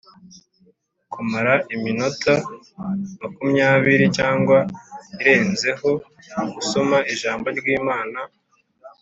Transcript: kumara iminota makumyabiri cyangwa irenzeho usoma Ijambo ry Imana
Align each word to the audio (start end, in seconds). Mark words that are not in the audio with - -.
kumara 1.11 1.53
iminota 1.75 2.33
makumyabiri 3.21 4.05
cyangwa 4.17 4.57
irenzeho 5.21 5.89
usoma 6.59 6.97
Ijambo 7.13 7.47
ry 7.59 7.67
Imana 7.77 8.19